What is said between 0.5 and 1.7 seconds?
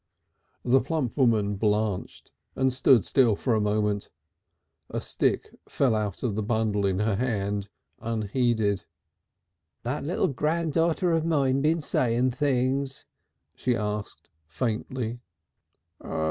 The plump woman